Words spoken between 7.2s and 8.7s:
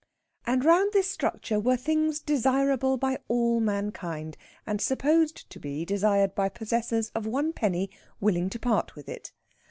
one penny willing to